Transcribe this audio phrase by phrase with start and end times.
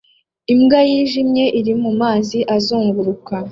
[0.53, 3.35] Imbwa yijimye iri mumazi azunguruka